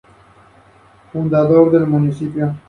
Fundador 1.11 1.71
del 1.71 1.85
municipio. 1.85 2.55